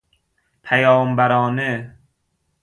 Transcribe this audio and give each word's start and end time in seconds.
پیام 0.63 1.15
برانه 1.15 1.97